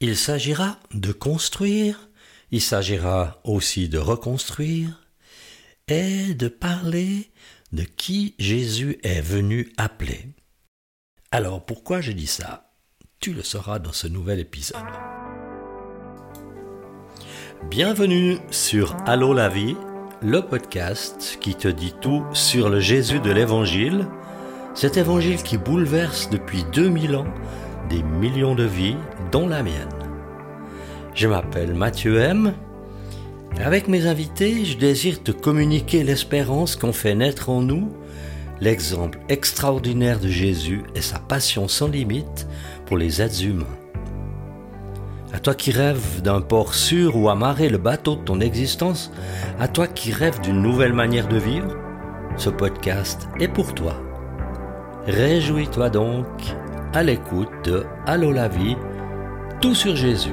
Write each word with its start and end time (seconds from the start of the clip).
Il 0.00 0.16
s'agira 0.16 0.78
de 0.94 1.10
construire, 1.10 2.08
il 2.52 2.60
s'agira 2.60 3.40
aussi 3.42 3.88
de 3.88 3.98
reconstruire 3.98 5.02
et 5.88 6.34
de 6.34 6.46
parler 6.46 7.32
de 7.72 7.82
qui 7.82 8.36
Jésus 8.38 9.00
est 9.02 9.20
venu 9.20 9.72
appeler. 9.76 10.28
Alors 11.32 11.66
pourquoi 11.66 12.00
je 12.00 12.12
dis 12.12 12.28
ça? 12.28 12.70
Tu 13.18 13.32
le 13.32 13.42
sauras 13.42 13.80
dans 13.80 13.92
ce 13.92 14.06
nouvel 14.06 14.38
épisode. 14.38 14.86
Bienvenue 17.68 18.38
sur 18.52 18.94
Allô 19.04 19.34
la 19.34 19.48
vie, 19.48 19.74
le 20.22 20.42
podcast 20.42 21.38
qui 21.40 21.56
te 21.56 21.66
dit 21.66 21.94
tout 22.00 22.24
sur 22.34 22.68
le 22.68 22.78
Jésus 22.78 23.18
de 23.18 23.32
l'Évangile, 23.32 24.06
cet 24.76 24.96
Évangile 24.96 25.42
qui 25.42 25.58
bouleverse 25.58 26.30
depuis 26.30 26.62
2000 26.72 27.16
ans 27.16 27.34
des 27.88 28.02
millions 28.02 28.54
de 28.54 28.64
vies, 28.64 28.96
dont 29.32 29.48
la 29.48 29.62
mienne. 29.62 29.88
Je 31.14 31.26
m'appelle 31.26 31.74
Mathieu 31.74 32.18
M. 32.18 32.52
Avec 33.64 33.88
mes 33.88 34.06
invités, 34.06 34.64
je 34.64 34.76
désire 34.76 35.22
te 35.22 35.32
communiquer 35.32 36.04
l'espérance 36.04 36.76
qu'ont 36.76 36.92
fait 36.92 37.14
naître 37.14 37.48
en 37.48 37.62
nous 37.62 37.90
l'exemple 38.60 39.18
extraordinaire 39.28 40.20
de 40.20 40.28
Jésus 40.28 40.82
et 40.94 41.00
sa 41.00 41.18
passion 41.18 41.68
sans 41.68 41.88
limite 41.88 42.46
pour 42.86 42.96
les 42.96 43.22
êtres 43.22 43.44
humains. 43.44 43.66
À 45.32 45.40
toi 45.40 45.54
qui 45.54 45.70
rêves 45.70 46.22
d'un 46.22 46.40
port 46.40 46.74
sûr 46.74 47.16
où 47.16 47.28
amarrer 47.28 47.68
le 47.68 47.78
bateau 47.78 48.16
de 48.16 48.22
ton 48.22 48.40
existence, 48.40 49.12
à 49.60 49.68
toi 49.68 49.86
qui 49.86 50.12
rêves 50.12 50.40
d'une 50.40 50.62
nouvelle 50.62 50.94
manière 50.94 51.28
de 51.28 51.36
vivre, 51.36 51.76
ce 52.36 52.50
podcast 52.50 53.28
est 53.38 53.48
pour 53.48 53.74
toi. 53.74 53.94
Réjouis-toi 55.06 55.90
donc 55.90 56.26
à 56.94 57.02
l'écoute 57.02 57.50
de 57.64 57.84
Allô 58.06 58.32
la 58.32 58.48
vie, 58.48 58.76
tout 59.60 59.74
sur 59.74 59.94
Jésus. 59.94 60.32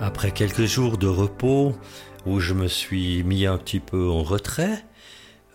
Après 0.00 0.30
quelques 0.30 0.64
jours 0.64 0.96
de 0.96 1.06
repos 1.06 1.74
où 2.24 2.40
je 2.40 2.54
me 2.54 2.66
suis 2.66 3.22
mis 3.24 3.44
un 3.44 3.58
petit 3.58 3.80
peu 3.80 4.08
en 4.08 4.22
retrait, 4.22 4.84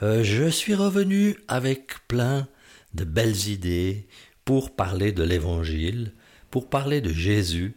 euh, 0.03 0.23
je 0.23 0.49
suis 0.49 0.75
revenu 0.75 1.37
avec 1.47 2.07
plein 2.07 2.47
de 2.93 3.03
belles 3.03 3.47
idées 3.47 4.07
pour 4.45 4.75
parler 4.75 5.11
de 5.11 5.23
l'Évangile, 5.23 6.13
pour 6.51 6.69
parler 6.69 7.01
de 7.01 7.11
Jésus, 7.11 7.75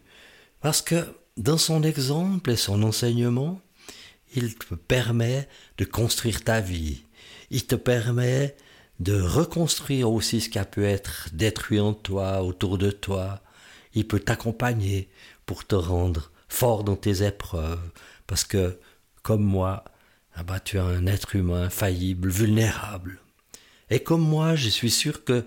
parce 0.60 0.83
que 0.83 0.97
dans 1.38 1.58
son 1.58 1.83
exemple 1.83 2.50
et 2.50 2.56
son 2.56 2.83
enseignement, 2.83 3.60
il 4.36 4.56
te 4.56 4.74
permet 4.74 5.48
de 5.78 5.84
construire 5.84 6.44
ta 6.44 6.60
vie, 6.60 7.02
il 7.50 7.66
te 7.66 7.74
permet 7.74 8.56
de 9.00 9.20
reconstruire 9.20 10.10
aussi 10.10 10.40
ce 10.40 10.48
qui 10.48 10.58
a 10.58 10.64
pu 10.64 10.84
être 10.84 11.28
détruit 11.32 11.80
en 11.80 11.92
toi, 11.92 12.42
autour 12.42 12.78
de 12.78 12.90
toi, 12.90 13.42
il 13.94 14.06
peut 14.06 14.20
t'accompagner 14.20 15.08
pour 15.44 15.66
te 15.66 15.74
rendre 15.74 16.30
fort 16.48 16.84
dans 16.84 16.96
tes 16.96 17.24
épreuves, 17.24 17.90
parce 18.26 18.44
que, 18.44 18.78
comme 19.22 19.42
moi, 19.42 19.84
ah 20.34 20.42
bah, 20.42 20.60
tu 20.60 20.76
es 20.76 20.80
un 20.80 21.06
être 21.06 21.34
humain 21.34 21.70
faillible, 21.70 22.28
vulnérable. 22.28 23.18
Et 23.90 24.00
comme 24.00 24.22
moi, 24.22 24.54
je 24.54 24.68
suis 24.68 24.90
sûr 24.90 25.24
que 25.24 25.46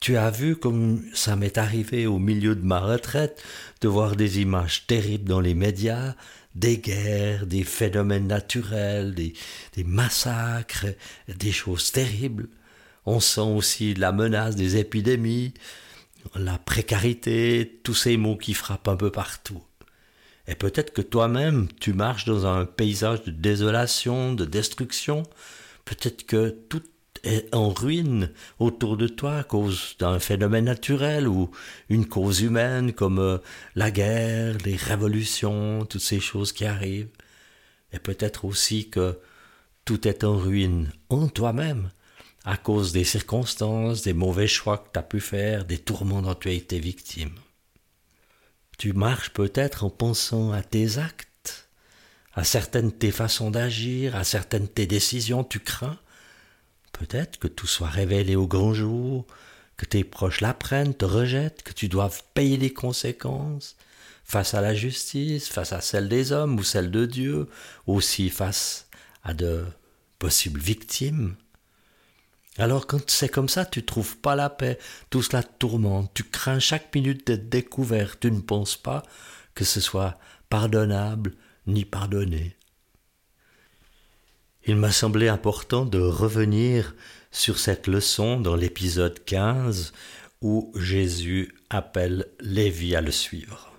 tu 0.00 0.16
as 0.16 0.30
vu 0.30 0.56
comme 0.56 1.02
ça 1.14 1.34
m'est 1.34 1.58
arrivé 1.58 2.06
au 2.06 2.18
milieu 2.18 2.54
de 2.54 2.64
ma 2.64 2.78
retraite 2.78 3.42
de 3.80 3.88
voir 3.88 4.16
des 4.16 4.40
images 4.40 4.86
terribles 4.86 5.28
dans 5.28 5.40
les 5.40 5.54
médias, 5.54 6.14
des 6.54 6.78
guerres, 6.78 7.46
des 7.46 7.64
phénomènes 7.64 8.26
naturels, 8.26 9.14
des, 9.14 9.34
massacres, 9.84 10.86
des 11.28 11.52
choses 11.52 11.92
terribles. 11.92 12.48
On 13.06 13.20
sent 13.20 13.40
aussi 13.40 13.94
la 13.94 14.12
menace 14.12 14.56
des 14.56 14.76
épidémies, 14.76 15.54
la 16.34 16.58
précarité, 16.58 17.80
tous 17.84 17.94
ces 17.94 18.16
mots 18.16 18.36
qui 18.36 18.54
frappent 18.54 18.88
un 18.88 18.96
peu 18.96 19.10
partout. 19.10 19.62
Et 20.46 20.54
peut-être 20.54 20.92
que 20.92 21.02
toi-même, 21.02 21.68
tu 21.80 21.92
marches 21.92 22.24
dans 22.24 22.46
un 22.46 22.64
paysage 22.64 23.22
de 23.22 23.30
désolation, 23.30 24.32
de 24.32 24.44
destruction. 24.44 25.22
Peut-être 25.84 26.24
que 26.26 26.50
tout 26.68 26.82
est 27.28 27.54
en 27.54 27.70
ruine 27.70 28.30
autour 28.58 28.96
de 28.96 29.06
toi 29.08 29.38
à 29.38 29.44
cause 29.44 29.96
d'un 29.98 30.18
phénomène 30.18 30.64
naturel 30.64 31.28
ou 31.28 31.50
une 31.88 32.06
cause 32.06 32.40
humaine 32.40 32.92
comme 32.92 33.18
euh, 33.18 33.38
la 33.74 33.90
guerre, 33.90 34.56
les 34.64 34.76
révolutions, 34.76 35.84
toutes 35.84 36.02
ces 36.02 36.20
choses 36.20 36.52
qui 36.52 36.64
arrivent. 36.64 37.10
Et 37.92 37.98
peut-être 37.98 38.44
aussi 38.44 38.90
que 38.90 39.18
tout 39.84 40.06
est 40.06 40.24
en 40.24 40.36
ruine 40.36 40.90
en 41.08 41.28
toi-même 41.28 41.90
à 42.44 42.56
cause 42.56 42.92
des 42.92 43.04
circonstances, 43.04 44.02
des 44.02 44.14
mauvais 44.14 44.46
choix 44.46 44.78
que 44.78 44.88
tu 44.92 44.98
as 44.98 45.02
pu 45.02 45.20
faire, 45.20 45.64
des 45.64 45.78
tourments 45.78 46.22
dont 46.22 46.34
tu 46.34 46.48
as 46.48 46.52
été 46.52 46.78
victime. 46.78 47.34
Tu 48.78 48.92
marches 48.92 49.30
peut-être 49.30 49.84
en 49.84 49.90
pensant 49.90 50.52
à 50.52 50.62
tes 50.62 50.98
actes, 50.98 51.68
à 52.32 52.44
certaines 52.44 52.92
tes 52.92 53.10
façons 53.10 53.50
d'agir, 53.50 54.14
à 54.14 54.24
certaines 54.24 54.68
tes 54.68 54.86
décisions, 54.86 55.42
tu 55.42 55.58
crains. 55.60 55.98
Peut-être 56.92 57.38
que 57.38 57.48
tout 57.48 57.66
soit 57.66 57.88
révélé 57.88 58.36
au 58.36 58.46
grand 58.46 58.74
jour, 58.74 59.26
que 59.76 59.86
tes 59.86 60.04
proches 60.04 60.40
l'apprennent, 60.40 60.94
te 60.94 61.04
rejettent, 61.04 61.62
que 61.62 61.72
tu 61.72 61.88
doives 61.88 62.22
payer 62.34 62.56
les 62.56 62.72
conséquences 62.72 63.76
face 64.24 64.52
à 64.54 64.60
la 64.60 64.74
justice, 64.74 65.48
face 65.48 65.72
à 65.72 65.80
celle 65.80 66.08
des 66.08 66.32
hommes 66.32 66.58
ou 66.58 66.64
celle 66.64 66.90
de 66.90 67.06
Dieu, 67.06 67.48
aussi 67.86 68.28
face 68.28 68.88
à 69.22 69.32
de 69.32 69.64
possibles 70.18 70.60
victimes. 70.60 71.36
Alors 72.58 72.88
quand 72.88 73.08
c'est 73.08 73.28
comme 73.28 73.48
ça, 73.48 73.64
tu 73.64 73.84
trouves 73.84 74.18
pas 74.18 74.34
la 74.34 74.50
paix, 74.50 74.78
tout 75.10 75.22
cela 75.22 75.44
te 75.44 75.52
tourmente, 75.58 76.10
tu 76.12 76.24
crains 76.24 76.58
chaque 76.58 76.92
minute 76.94 77.26
d'être 77.26 77.48
découvert, 77.48 78.18
tu 78.18 78.32
ne 78.32 78.40
penses 78.40 78.76
pas 78.76 79.04
que 79.54 79.64
ce 79.64 79.80
soit 79.80 80.18
pardonnable 80.50 81.34
ni 81.66 81.84
pardonné. 81.84 82.57
Il 84.68 84.76
m'a 84.76 84.92
semblé 84.92 85.28
important 85.28 85.86
de 85.86 85.98
revenir 85.98 86.94
sur 87.30 87.58
cette 87.58 87.86
leçon 87.86 88.38
dans 88.38 88.54
l'épisode 88.54 89.18
15 89.24 89.94
où 90.42 90.74
Jésus 90.76 91.54
appelle 91.70 92.26
Lévi 92.38 92.94
à 92.94 93.00
le 93.00 93.10
suivre. 93.10 93.72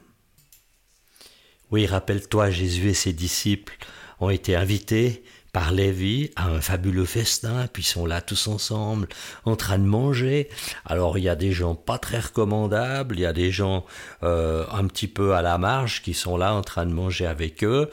Oui, 1.69 1.85
rappelle-toi, 1.85 2.50
Jésus 2.50 2.89
et 2.89 2.95
ses 2.95 3.13
disciples 3.13 3.77
ont 4.19 4.31
été 4.31 4.55
invités 4.55 5.23
par 5.51 5.71
Lévi 5.71 6.31
à 6.35 6.47
un 6.47 6.61
fabuleux 6.61 7.05
festin, 7.05 7.67
puis 7.71 7.83
sont 7.83 8.05
là 8.05 8.21
tous 8.21 8.47
ensemble, 8.47 9.07
en 9.45 9.55
train 9.55 9.79
de 9.79 9.85
manger. 9.85 10.49
Alors 10.85 11.17
il 11.17 11.23
y 11.23 11.29
a 11.29 11.35
des 11.35 11.51
gens 11.51 11.75
pas 11.75 11.97
très 11.97 12.19
recommandables, 12.19 13.15
il 13.15 13.21
y 13.21 13.25
a 13.25 13.33
des 13.33 13.51
gens 13.51 13.85
euh, 14.23 14.65
un 14.71 14.85
petit 14.85 15.07
peu 15.07 15.33
à 15.33 15.41
la 15.41 15.57
marge 15.57 16.01
qui 16.01 16.13
sont 16.13 16.38
là 16.38 16.53
en 16.53 16.61
train 16.61 16.85
de 16.85 16.93
manger 16.93 17.25
avec 17.25 17.63
eux. 17.63 17.89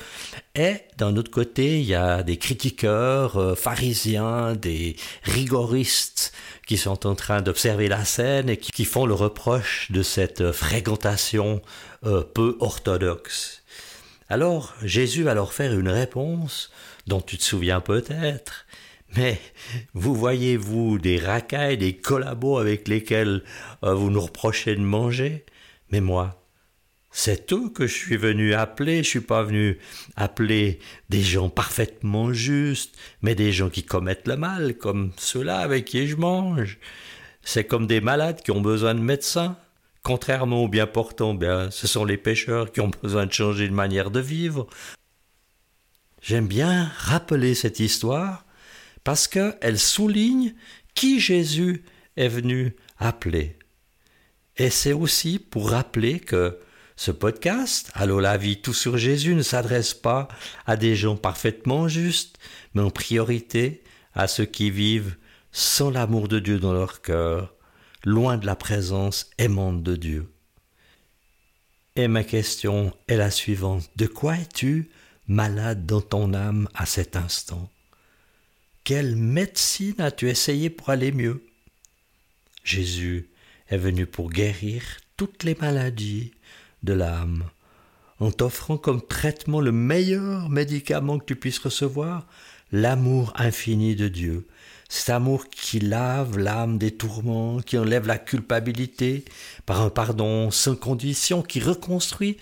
Et 0.55 0.77
d'un 0.97 1.17
autre 1.17 1.31
côté, 1.31 1.81
il 1.81 1.87
y 1.87 1.95
a 1.95 2.23
des 2.23 2.39
critiqueurs 2.39 3.37
euh, 3.37 3.55
pharisiens, 3.55 4.55
des 4.55 4.97
rigoristes 5.23 6.33
qui 6.67 6.77
sont 6.77 7.07
en 7.07 7.15
train 7.15 7.43
d'observer 7.43 7.89
la 7.89 8.05
scène 8.05 8.49
et 8.49 8.57
qui, 8.57 8.85
font 8.85 9.07
le 9.07 9.15
reproche 9.15 9.91
de 9.91 10.03
cette 10.03 10.53
fréquentation 10.53 11.63
euh, 12.05 12.23
peu 12.23 12.57
orthodoxe. 12.61 13.63
Alors 14.29 14.75
Jésus 14.83 15.23
va 15.23 15.35
leur 15.35 15.53
faire 15.53 15.73
une 15.79 15.89
réponse 15.89 16.71
dont 17.07 17.21
tu 17.21 17.39
te 17.39 17.43
souviens 17.43 17.81
peut-être. 17.81 18.67
Mais 19.17 19.41
vous 19.95 20.15
voyez-vous 20.15 20.99
des 20.99 21.19
racailles, 21.19 21.79
des 21.79 21.97
collabos 21.97 22.59
avec 22.59 22.89
lesquels 22.89 23.43
euh, 23.85 23.95
vous 23.95 24.11
nous 24.11 24.21
reprochez 24.21 24.75
de 24.75 24.81
manger? 24.81 25.45
Mais 25.91 26.01
moi, 26.01 26.43
c'est 27.11 27.53
eux 27.53 27.71
que 27.71 27.87
je 27.87 27.95
suis 27.95 28.17
venu 28.17 28.53
appeler, 28.53 29.03
je 29.03 29.09
suis 29.09 29.21
pas 29.21 29.43
venu 29.43 29.79
appeler 30.17 30.81
des 31.09 31.23
gens 31.23 31.49
parfaitement 31.49 32.33
justes, 32.33 32.95
mais 33.23 33.35
des 33.35 33.53
gens 33.53 33.71
qui 33.71 33.85
commettent 33.85 34.29
le 34.29 34.37
mal, 34.37 34.77
comme 34.77 35.13
ceux-là 35.17 35.59
avec 35.59 35.87
qui 35.87 36.07
je 36.09 36.17
mange. 36.17 36.79
C'est 37.43 37.65
comme 37.65 37.87
des 37.87 38.01
malades 38.01 38.43
qui 38.43 38.51
ont 38.51 38.61
besoin 38.61 38.95
de 38.95 39.01
médecins. 39.01 39.57
Contrairement 40.03 40.65
aux 40.65 40.69
bien 40.69 40.87
portants, 40.87 41.35
bien, 41.35 41.71
ce 41.71 41.87
sont 41.87 42.05
les 42.05 42.17
pêcheurs 42.19 42.71
qui 42.71 42.81
ont 42.81 42.91
besoin 43.03 43.27
de 43.27 43.33
changer 43.33 43.69
de 43.69 43.73
manière 43.73 44.11
de 44.11 44.21
vivre. 44.21 44.67
J'aime 46.23 46.49
bien 46.49 46.91
rappeler 46.97 47.55
cette 47.55 47.81
histoire 47.81 48.45
parce 49.05 49.29
qu'elle 49.29 49.79
souligne 49.79 50.55
qui 50.95 51.21
Jésus 51.21 51.85
est 52.17 52.29
venu 52.29 52.75
appeler. 52.99 53.59
Et 54.57 54.71
c'est 54.71 54.93
aussi 54.93 55.39
pour 55.39 55.71
rappeler 55.71 56.19
que 56.19 56.59
ce 56.97 57.11
podcast, 57.11 57.91
Allô 57.95 58.21
la 58.21 58.39
vie, 58.39 58.61
tout 58.61 58.73
sur 58.73 58.97
Jésus, 58.97 59.35
ne 59.35 59.43
s'adresse 59.43 59.93
pas 59.93 60.29
à 60.65 60.77
des 60.77 60.97
gens 60.97 61.17
parfaitement 61.17 61.89
justes, 61.89 62.39
mais 62.73 62.81
en 62.81 62.91
priorité 62.91 63.85
à 64.15 64.27
ceux 64.27 64.47
qui 64.47 64.71
vivent 64.71 65.17
sans 65.53 65.91
l'amour 65.91 66.27
de 66.27 66.39
Dieu 66.39 66.59
dans 66.59 66.73
leur 66.73 67.03
cœur, 67.03 67.55
loin 68.03 68.39
de 68.39 68.47
la 68.47 68.57
présence 68.57 69.31
aimante 69.37 69.83
de 69.83 69.95
Dieu. 69.95 70.33
Et 71.97 72.09
ma 72.09 72.25
question 72.25 72.95
est 73.09 73.17
la 73.17 73.31
suivante. 73.31 73.89
De 73.97 74.07
quoi 74.07 74.37
es-tu 74.37 74.91
malade 75.29 75.87
dans 75.87 76.01
ton 76.01 76.35
âme 76.35 76.69
à 76.75 76.87
cet 76.87 77.17
instant. 77.17 77.69
Quelle 78.85 79.17
médecine 79.17 80.01
as-tu 80.01 80.29
essayé 80.29 80.71
pour 80.71 80.91
aller 80.91 81.11
mieux? 81.11 81.45
Jésus 82.63 83.29
est 83.69 83.79
venu 83.79 84.07
pour 84.07 84.31
guérir 84.31 84.83
toutes 85.17 85.43
les 85.43 85.57
maladies 85.57 86.33
de 86.83 86.93
l'âme, 86.93 87.45
en 88.21 88.31
t'offrant 88.31 88.79
comme 88.79 89.05
traitement 89.05 89.61
le 89.61 89.73
meilleur 89.73 90.49
médicament 90.51 91.19
que 91.19 91.25
tu 91.25 91.37
puisses 91.37 91.59
recevoir, 91.59 92.27
l'amour 92.71 93.33
infini 93.37 93.97
de 93.97 94.09
Dieu. 94.09 94.47
Cet 94.89 95.11
amour 95.11 95.49
qui 95.49 95.81
lave 95.81 96.39
l'âme 96.39 96.79
des 96.79 96.93
tourments, 96.93 97.59
qui 97.59 97.77
enlève 97.77 98.07
la 98.07 98.19
culpabilité 98.19 99.25
par 99.65 99.81
un 99.81 99.91
pardon 99.91 100.53
sans 100.53 100.77
condition, 100.77 101.43
qui 101.43 101.59
reconstruit 101.59 102.37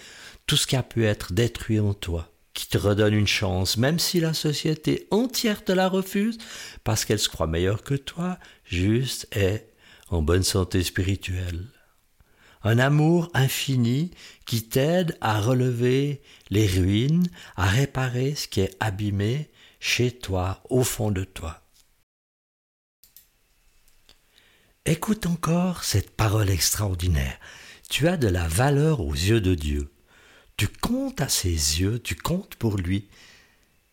tout 0.46 0.56
ce 0.56 0.66
qui 0.66 0.76
a 0.76 0.82
pu 0.82 1.06
être 1.06 1.32
détruit 1.32 1.80
en 1.80 1.94
toi 1.94 2.33
qui 2.54 2.68
te 2.68 2.78
redonne 2.78 3.14
une 3.14 3.26
chance, 3.26 3.76
même 3.76 3.98
si 3.98 4.20
la 4.20 4.32
société 4.32 5.06
entière 5.10 5.64
te 5.64 5.72
la 5.72 5.88
refuse, 5.88 6.38
parce 6.84 7.04
qu'elle 7.04 7.18
se 7.18 7.28
croit 7.28 7.48
meilleure 7.48 7.82
que 7.82 7.94
toi, 7.94 8.38
juste 8.64 9.28
et 9.36 9.62
en 10.08 10.22
bonne 10.22 10.44
santé 10.44 10.82
spirituelle. 10.82 11.66
Un 12.62 12.78
amour 12.78 13.30
infini 13.34 14.12
qui 14.46 14.68
t'aide 14.68 15.18
à 15.20 15.40
relever 15.40 16.22
les 16.48 16.66
ruines, 16.66 17.26
à 17.56 17.66
réparer 17.66 18.34
ce 18.34 18.48
qui 18.48 18.60
est 18.60 18.74
abîmé 18.80 19.50
chez 19.80 20.12
toi, 20.12 20.62
au 20.70 20.82
fond 20.82 21.10
de 21.10 21.24
toi. 21.24 21.60
Écoute 24.86 25.26
encore 25.26 25.82
cette 25.82 26.10
parole 26.10 26.50
extraordinaire. 26.50 27.38
Tu 27.90 28.08
as 28.08 28.16
de 28.16 28.28
la 28.28 28.48
valeur 28.48 29.00
aux 29.00 29.12
yeux 29.12 29.40
de 29.40 29.54
Dieu. 29.54 29.93
Tu 30.56 30.68
comptes 30.68 31.20
à 31.20 31.28
ses 31.28 31.48
yeux, 31.50 31.98
tu 31.98 32.14
comptes 32.14 32.54
pour 32.56 32.76
lui. 32.76 33.08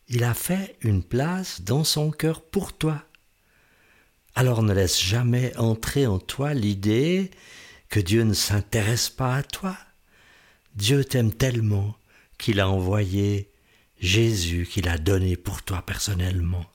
Il 0.08 0.24
a 0.24 0.34
fait 0.34 0.76
une 0.82 1.04
place 1.04 1.62
dans 1.62 1.84
son 1.84 2.12
cœur 2.12 2.42
pour 2.42 2.78
toi. 2.78 3.04
Alors 4.36 4.64
ne 4.64 4.74
laisse 4.74 5.02
jamais 5.02 5.56
entrer 5.58 6.08
en 6.08 6.20
toi 6.20 6.54
l'idée 6.54 7.32
que 7.90 8.00
Dieu 8.00 8.24
ne 8.24 8.34
s'intéresse 8.34 9.10
pas 9.10 9.36
à 9.36 9.44
toi. 9.44 9.78
Dieu 10.76 11.04
t'aime 11.04 11.34
tellement 11.34 11.96
qu'il 12.38 12.60
a 12.60 12.70
envoyé 12.70 13.52
Jésus 14.00 14.68
qu'il 14.70 14.88
a 14.88 14.98
donné 14.98 15.36
pour 15.36 15.64
toi 15.64 15.84
personnellement. 15.86 16.66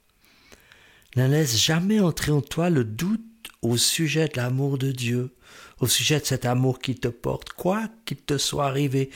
Ne 1.16 1.26
laisse 1.28 1.56
jamais 1.56 1.98
entrer 2.00 2.30
en 2.30 2.42
toi 2.42 2.70
le 2.70 2.84
doute 2.84 3.20
au 3.62 3.76
sujet 3.76 4.28
de 4.28 4.36
l'amour 4.36 4.78
de 4.78 4.92
Dieu, 4.92 5.34
au 5.80 5.86
sujet 5.86 6.20
de 6.20 6.26
cet 6.26 6.44
amour 6.44 6.78
qui 6.78 6.94
te 6.94 7.08
porte, 7.08 7.52
quoi 7.52 7.88
qu'il 8.04 8.18
te 8.18 8.38
soit 8.38 8.66
arrivé, 8.66 9.10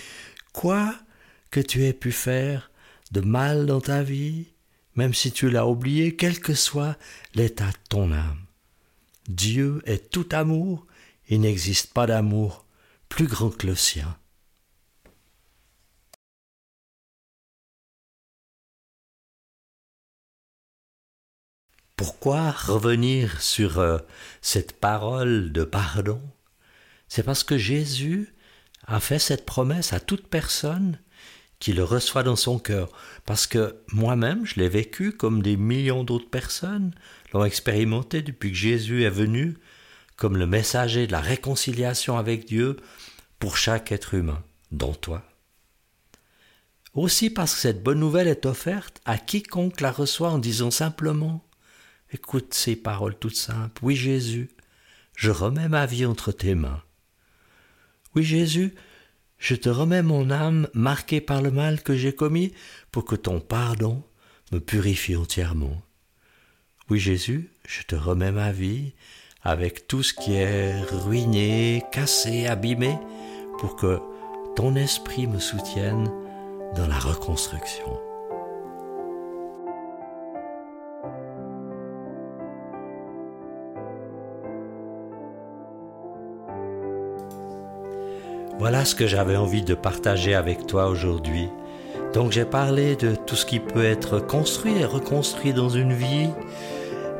quoi 0.52 0.94
que 1.50 1.60
tu 1.60 1.84
aies 1.84 1.92
pu 1.92 2.12
faire 2.12 2.70
de 3.10 3.20
mal 3.20 3.66
dans 3.66 3.80
ta 3.80 4.02
vie, 4.02 4.48
même 4.94 5.14
si 5.14 5.32
tu 5.32 5.50
l'as 5.50 5.66
oublié, 5.66 6.16
quel 6.16 6.40
que 6.40 6.54
soit 6.54 6.96
l'état 7.34 7.70
de 7.70 7.88
ton 7.88 8.12
âme. 8.12 8.46
Dieu 9.28 9.82
est 9.84 10.10
tout 10.10 10.28
amour, 10.32 10.86
il 11.28 11.40
n'existe 11.40 11.92
pas 11.92 12.06
d'amour 12.06 12.66
plus 13.08 13.26
grand 13.26 13.50
que 13.50 13.66
le 13.66 13.74
sien. 13.74 14.16
Pourquoi 21.96 22.50
revenir 22.50 23.42
sur 23.42 23.78
euh, 23.78 23.98
cette 24.40 24.72
parole 24.72 25.52
de 25.52 25.64
pardon? 25.64 26.22
C'est 27.08 27.22
parce 27.22 27.44
que 27.44 27.58
Jésus 27.58 28.34
a 28.90 28.98
fait 28.98 29.20
cette 29.20 29.46
promesse 29.46 29.92
à 29.92 30.00
toute 30.00 30.26
personne 30.26 30.98
qui 31.60 31.72
le 31.72 31.84
reçoit 31.84 32.24
dans 32.24 32.36
son 32.36 32.58
cœur. 32.58 32.90
Parce 33.24 33.46
que 33.46 33.76
moi-même, 33.92 34.44
je 34.44 34.56
l'ai 34.56 34.68
vécu 34.68 35.12
comme 35.12 35.42
des 35.42 35.56
millions 35.56 36.02
d'autres 36.02 36.28
personnes 36.28 36.92
l'ont 37.32 37.44
expérimenté 37.44 38.20
depuis 38.20 38.50
que 38.50 38.56
Jésus 38.56 39.04
est 39.04 39.10
venu 39.10 39.56
comme 40.16 40.36
le 40.36 40.46
messager 40.46 41.06
de 41.06 41.12
la 41.12 41.20
réconciliation 41.20 42.18
avec 42.18 42.46
Dieu 42.46 42.76
pour 43.38 43.56
chaque 43.56 43.92
être 43.92 44.14
humain, 44.14 44.42
dont 44.72 44.92
toi. 44.92 45.22
Aussi 46.92 47.30
parce 47.30 47.54
que 47.54 47.60
cette 47.60 47.84
bonne 47.84 48.00
nouvelle 48.00 48.26
est 48.28 48.44
offerte 48.44 49.00
à 49.04 49.18
quiconque 49.18 49.80
la 49.80 49.92
reçoit 49.92 50.30
en 50.30 50.38
disant 50.38 50.72
simplement 50.72 51.46
Écoute 52.12 52.54
ces 52.54 52.74
paroles 52.74 53.16
toutes 53.16 53.36
simples. 53.36 53.80
Oui 53.84 53.94
Jésus, 53.94 54.50
je 55.14 55.30
remets 55.30 55.68
ma 55.68 55.86
vie 55.86 56.04
entre 56.04 56.32
tes 56.32 56.56
mains. 56.56 56.82
Oui 58.14 58.24
Jésus, 58.24 58.74
je 59.38 59.54
te 59.54 59.68
remets 59.68 60.02
mon 60.02 60.30
âme 60.30 60.68
marquée 60.74 61.20
par 61.20 61.42
le 61.42 61.50
mal 61.50 61.82
que 61.82 61.96
j'ai 61.96 62.14
commis 62.14 62.52
pour 62.90 63.04
que 63.04 63.16
ton 63.16 63.40
pardon 63.40 64.02
me 64.52 64.58
purifie 64.58 65.16
entièrement. 65.16 65.80
Oui 66.88 66.98
Jésus, 66.98 67.50
je 67.66 67.82
te 67.82 67.94
remets 67.94 68.32
ma 68.32 68.52
vie 68.52 68.92
avec 69.42 69.86
tout 69.86 70.02
ce 70.02 70.12
qui 70.12 70.34
est 70.34 70.80
ruiné, 70.82 71.82
cassé, 71.92 72.46
abîmé, 72.46 72.98
pour 73.58 73.76
que 73.76 73.98
ton 74.56 74.74
esprit 74.74 75.26
me 75.26 75.38
soutienne 75.38 76.10
dans 76.76 76.86
la 76.86 76.98
reconstruction. 76.98 78.09
Voilà 88.60 88.84
ce 88.84 88.94
que 88.94 89.06
j'avais 89.06 89.36
envie 89.36 89.62
de 89.62 89.72
partager 89.72 90.34
avec 90.34 90.66
toi 90.66 90.88
aujourd'hui. 90.88 91.48
Donc 92.12 92.30
j'ai 92.30 92.44
parlé 92.44 92.94
de 92.94 93.14
tout 93.14 93.34
ce 93.34 93.46
qui 93.46 93.58
peut 93.58 93.86
être 93.86 94.18
construit 94.18 94.76
et 94.78 94.84
reconstruit 94.84 95.54
dans 95.54 95.70
une 95.70 95.94
vie, 95.94 96.28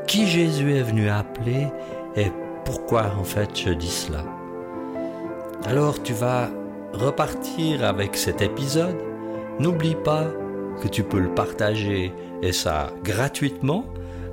qui 0.06 0.26
Jésus 0.26 0.74
est 0.74 0.82
venu 0.82 1.08
appeler 1.08 1.68
et 2.14 2.26
pourquoi 2.66 3.14
en 3.18 3.24
fait 3.24 3.58
je 3.58 3.70
dis 3.70 3.88
cela. 3.88 4.22
Alors 5.64 6.02
tu 6.02 6.12
vas 6.12 6.50
repartir 6.92 7.86
avec 7.86 8.18
cet 8.18 8.42
épisode. 8.42 8.98
N'oublie 9.58 9.96
pas 9.96 10.26
que 10.82 10.88
tu 10.88 11.02
peux 11.02 11.20
le 11.20 11.34
partager 11.34 12.12
et 12.42 12.52
ça 12.52 12.92
gratuitement 13.02 13.86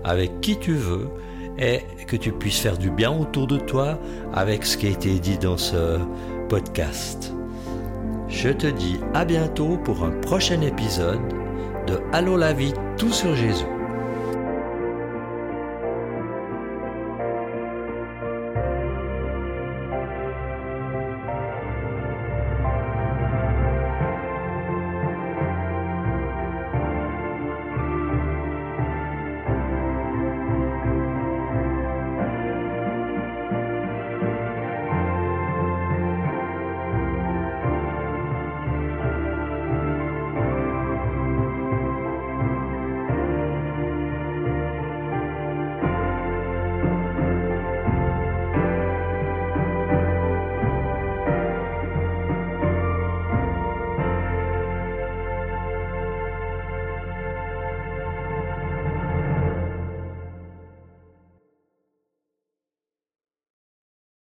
avec 0.04 0.42
qui 0.42 0.60
tu 0.60 0.74
veux 0.74 1.08
et 1.58 1.84
que 2.06 2.18
tu 2.18 2.34
puisses 2.34 2.60
faire 2.60 2.78
du 2.78 2.90
bien 2.90 3.18
autour 3.18 3.48
de 3.48 3.58
toi 3.58 3.98
avec 4.34 4.66
ce 4.66 4.76
qui 4.76 4.88
a 4.88 4.90
été 4.90 5.20
dit 5.20 5.38
dans 5.38 5.58
ce 5.58 6.00
podcast. 6.48 7.34
Je 8.30 8.50
te 8.50 8.68
dis 8.68 9.00
à 9.14 9.26
bientôt 9.26 9.78
pour 9.78 10.04
un 10.04 10.12
prochain 10.22 10.62
épisode 10.62 11.22
de 11.88 12.00
Allô 12.14 12.38
la 12.38 12.54
vie, 12.54 12.74
tout 12.98 13.12
sur 13.12 13.36
Jésus. 13.36 13.77